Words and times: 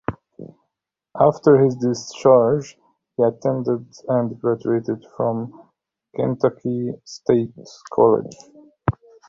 After 1.19 1.59
his 1.63 1.75
discharge, 1.75 2.75
he 3.17 3.23
attended 3.23 3.85
and 4.07 4.41
graduated 4.41 5.05
from 5.15 5.69
Kentucky 6.15 6.95
State 7.05 7.51
College. 7.93 8.35